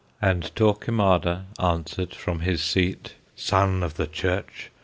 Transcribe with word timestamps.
And 0.19 0.45
Torquemada 0.55 1.43
answered 1.59 2.15
from 2.15 2.39
his 2.39 2.63
seat, 2.63 3.13
"Son 3.35 3.83
of 3.83 3.97
the 3.97 4.07
Church! 4.07 4.71